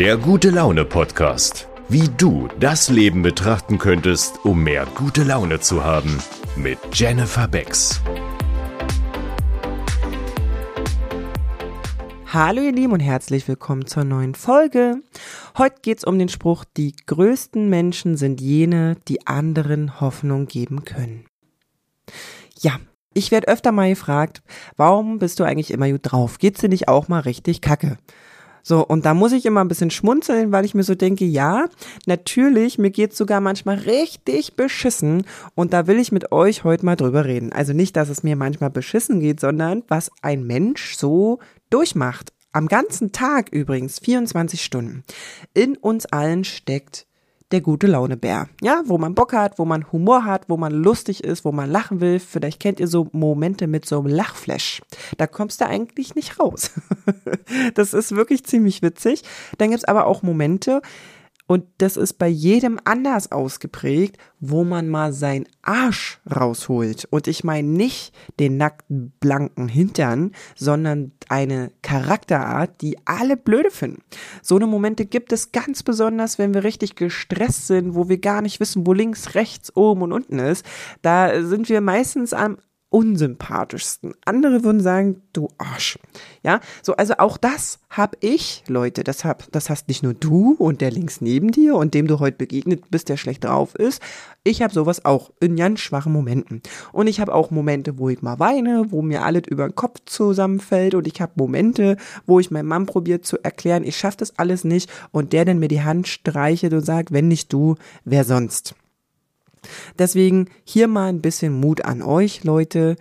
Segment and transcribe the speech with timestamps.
[0.00, 1.68] Der gute Laune Podcast.
[1.90, 6.22] Wie du das Leben betrachten könntest, um mehr gute Laune zu haben.
[6.56, 8.00] Mit Jennifer Becks.
[12.32, 15.02] Hallo ihr Lieben und herzlich willkommen zur neuen Folge.
[15.58, 21.26] Heute geht's um den Spruch, die größten Menschen sind jene, die anderen Hoffnung geben können.
[22.58, 22.80] Ja,
[23.12, 24.40] ich werde öfter mal gefragt,
[24.78, 26.38] warum bist du eigentlich immer gut drauf?
[26.38, 27.98] Geht's dir nicht auch mal richtig kacke?
[28.62, 31.68] So, und da muss ich immer ein bisschen schmunzeln, weil ich mir so denke, ja,
[32.06, 35.24] natürlich, mir geht's sogar manchmal richtig beschissen
[35.54, 37.52] und da will ich mit euch heute mal drüber reden.
[37.52, 41.38] Also nicht, dass es mir manchmal beschissen geht, sondern was ein Mensch so
[41.70, 42.32] durchmacht.
[42.52, 45.04] Am ganzen Tag übrigens, 24 Stunden.
[45.54, 47.06] In uns allen steckt
[47.50, 48.48] der gute Launebär.
[48.60, 51.70] Ja, wo man Bock hat, wo man Humor hat, wo man lustig ist, wo man
[51.70, 52.20] lachen will.
[52.20, 54.82] Vielleicht kennt ihr so Momente mit so einem Lachflash.
[55.16, 56.70] Da kommst du eigentlich nicht raus.
[57.74, 59.22] das ist wirklich ziemlich witzig.
[59.58, 60.80] Dann gibt's aber auch Momente,
[61.50, 67.08] und das ist bei jedem anders ausgeprägt, wo man mal sein Arsch rausholt.
[67.10, 74.00] Und ich meine nicht den nackten, blanken Hintern, sondern eine Charakterart, die alle blöde finden.
[74.42, 78.42] So eine Momente gibt es ganz besonders, wenn wir richtig gestresst sind, wo wir gar
[78.42, 80.64] nicht wissen, wo links, rechts, oben und unten ist.
[81.02, 82.58] Da sind wir meistens am
[82.90, 84.14] unsympathischsten.
[84.24, 85.98] Andere würden sagen, du Arsch.
[86.42, 90.54] Ja, so, also auch das hab ich, Leute, das hab, das hast nicht nur du
[90.58, 94.02] und der links neben dir und dem du heute begegnet bist, der schlecht drauf ist.
[94.42, 96.62] Ich habe sowas auch in ganz schwachen Momenten.
[96.92, 100.00] Und ich habe auch Momente, wo ich mal weine, wo mir alles über den Kopf
[100.06, 104.38] zusammenfällt und ich habe Momente, wo ich meinem Mann probiert zu erklären, ich schaff das
[104.38, 108.24] alles nicht und der dann mir die Hand streichelt und sagt, wenn nicht du, wer
[108.24, 108.74] sonst?
[109.98, 112.96] Deswegen hier mal ein bisschen Mut an euch, Leute.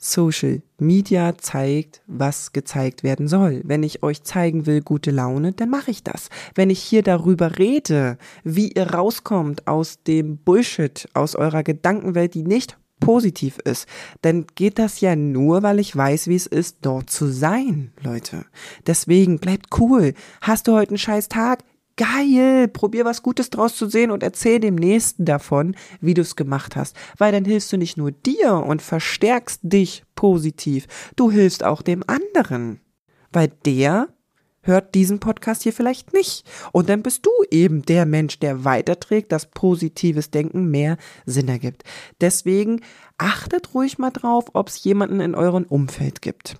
[0.00, 3.62] Social Media zeigt, was gezeigt werden soll.
[3.64, 6.28] Wenn ich euch zeigen will, gute Laune, dann mache ich das.
[6.54, 12.44] Wenn ich hier darüber rede, wie ihr rauskommt aus dem Bullshit, aus eurer Gedankenwelt, die
[12.44, 13.88] nicht positiv ist,
[14.22, 18.44] dann geht das ja nur, weil ich weiß, wie es ist, dort zu sein, Leute.
[18.86, 20.14] Deswegen bleibt cool.
[20.40, 21.64] Hast du heute einen scheiß Tag?
[21.98, 26.36] Geil, probier was Gutes draus zu sehen und erzähl dem Nächsten davon, wie du es
[26.36, 26.96] gemacht hast.
[27.18, 32.02] Weil dann hilfst du nicht nur dir und verstärkst dich positiv, du hilfst auch dem
[32.06, 32.80] anderen.
[33.30, 34.08] Weil der
[34.62, 36.44] hört diesen Podcast hier vielleicht nicht.
[36.72, 41.84] Und dann bist du eben der Mensch, der weiterträgt, dass positives Denken mehr Sinn ergibt.
[42.20, 42.82] Deswegen
[43.16, 46.56] achtet ruhig mal drauf, ob es jemanden in eurem Umfeld gibt,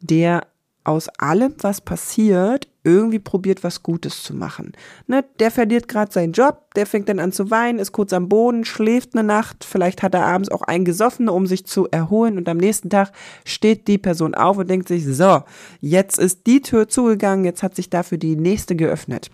[0.00, 0.46] der
[0.84, 4.72] aus allem, was passiert, irgendwie probiert, was Gutes zu machen.
[5.06, 8.28] Ne, der verliert gerade seinen Job, der fängt dann an zu weinen, ist kurz am
[8.28, 12.38] Boden, schläft eine Nacht, vielleicht hat er abends auch einen gesoffen, um sich zu erholen
[12.38, 13.12] und am nächsten Tag
[13.44, 15.42] steht die Person auf und denkt sich, so,
[15.80, 19.30] jetzt ist die Tür zugegangen, jetzt hat sich dafür die nächste geöffnet.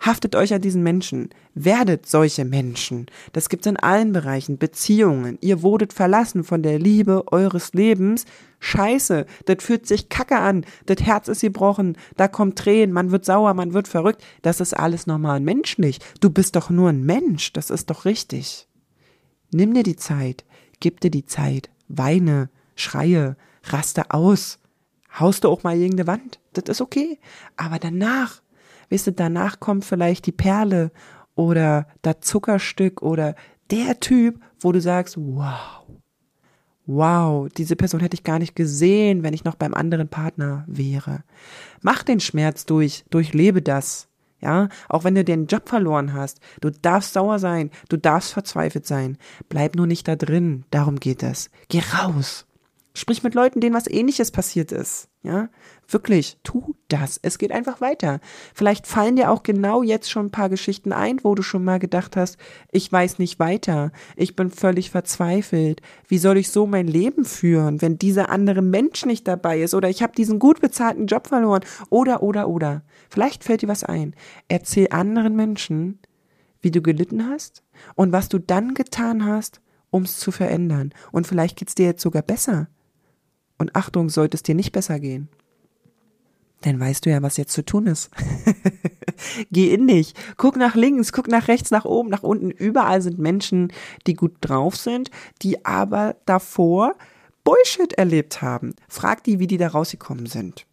[0.00, 1.30] Haftet euch an diesen Menschen.
[1.54, 3.06] Werdet solche Menschen.
[3.32, 4.58] Das gibt's in allen Bereichen.
[4.58, 5.38] Beziehungen.
[5.40, 8.26] Ihr wurdet verlassen von der Liebe eures Lebens.
[8.60, 9.24] Scheiße.
[9.46, 10.66] Das fühlt sich kacke an.
[10.86, 11.96] Das Herz ist gebrochen.
[12.16, 12.92] Da kommt Tränen.
[12.92, 13.54] Man wird sauer.
[13.54, 14.22] Man wird verrückt.
[14.42, 16.00] Das ist alles normal menschlich.
[16.20, 17.52] Du bist doch nur ein Mensch.
[17.52, 18.68] Das ist doch richtig.
[19.52, 20.44] Nimm dir die Zeit.
[20.80, 21.70] Gib dir die Zeit.
[21.88, 22.50] Weine.
[22.74, 23.36] Schreie.
[23.62, 24.58] Raste aus.
[25.18, 26.40] Haust du auch mal irgendeine Wand.
[26.52, 27.18] Das ist okay.
[27.56, 28.42] Aber danach
[28.90, 30.90] Weißt du, danach kommt vielleicht die Perle
[31.34, 33.34] oder das Zuckerstück oder
[33.70, 35.86] der Typ, wo du sagst, wow,
[36.86, 41.24] wow, diese Person hätte ich gar nicht gesehen, wenn ich noch beim anderen Partner wäre.
[41.82, 44.08] Mach den Schmerz durch, durchlebe das.
[44.40, 48.86] Ja, auch wenn du den Job verloren hast, du darfst sauer sein, du darfst verzweifelt
[48.86, 49.16] sein.
[49.48, 51.50] Bleib nur nicht da drin, darum geht es.
[51.68, 52.46] Geh raus.
[52.96, 55.08] Sprich mit Leuten, denen was ähnliches passiert ist.
[55.24, 55.48] Ja,
[55.88, 57.18] wirklich, tu das.
[57.22, 58.20] Es geht einfach weiter.
[58.54, 61.80] Vielleicht fallen dir auch genau jetzt schon ein paar Geschichten ein, wo du schon mal
[61.80, 62.36] gedacht hast,
[62.70, 63.90] ich weiß nicht weiter.
[64.14, 65.80] Ich bin völlig verzweifelt.
[66.06, 69.74] Wie soll ich so mein Leben führen, wenn dieser andere Mensch nicht dabei ist?
[69.74, 71.64] Oder ich habe diesen gut bezahlten Job verloren.
[71.90, 72.82] Oder, oder, oder.
[73.10, 74.14] Vielleicht fällt dir was ein.
[74.46, 75.98] Erzähl anderen Menschen,
[76.60, 77.64] wie du gelitten hast
[77.96, 80.92] und was du dann getan hast, um es zu verändern.
[81.10, 82.68] Und vielleicht geht's dir jetzt sogar besser.
[83.58, 85.28] Und Achtung, sollte es dir nicht besser gehen,
[86.62, 88.10] dann weißt du ja, was jetzt zu tun ist.
[89.50, 92.50] Geh in dich, guck nach links, guck nach rechts, nach oben, nach unten.
[92.50, 93.72] Überall sind Menschen,
[94.06, 95.10] die gut drauf sind,
[95.42, 96.94] die aber davor
[97.44, 98.74] Bullshit erlebt haben.
[98.88, 100.66] Frag die, wie die da rausgekommen sind.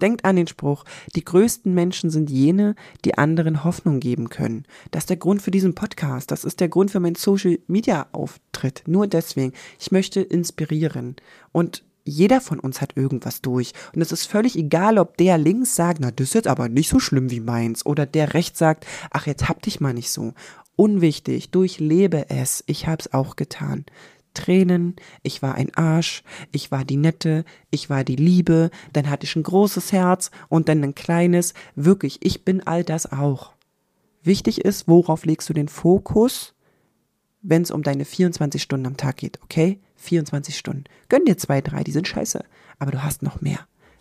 [0.00, 0.84] Denkt an den Spruch,
[1.14, 4.66] die größten Menschen sind jene, die anderen Hoffnung geben können.
[4.90, 6.30] Das ist der Grund für diesen Podcast.
[6.30, 8.82] Das ist der Grund für meinen Social Media Auftritt.
[8.86, 9.54] Nur deswegen.
[9.80, 11.16] Ich möchte inspirieren.
[11.52, 13.72] Und jeder von uns hat irgendwas durch.
[13.94, 16.88] Und es ist völlig egal, ob der links sagt, na, das ist jetzt aber nicht
[16.88, 17.84] so schlimm wie meins.
[17.84, 20.32] Oder der rechts sagt, ach, jetzt hab dich mal nicht so.
[20.76, 22.62] Unwichtig, durchlebe es.
[22.66, 23.86] Ich hab's auch getan.
[24.36, 26.22] Tränen, ich war ein Arsch,
[26.52, 30.68] ich war die Nette, ich war die Liebe, dann hatte ich ein großes Herz und
[30.68, 31.54] dann ein kleines.
[31.74, 33.54] Wirklich, ich bin all das auch.
[34.22, 36.54] Wichtig ist, worauf legst du den Fokus,
[37.42, 39.80] wenn es um deine 24 Stunden am Tag geht, okay?
[39.96, 40.84] 24 Stunden.
[41.08, 42.44] Gönn dir zwei, drei, die sind scheiße,
[42.78, 43.60] aber du hast noch mehr.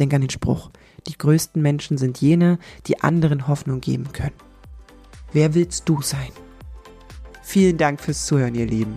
[0.00, 0.70] Denk an den Spruch.
[1.06, 4.34] Die größten Menschen sind jene, die anderen Hoffnung geben können.
[5.32, 6.30] Wer willst du sein?
[7.42, 8.96] Vielen Dank fürs Zuhören, ihr Lieben.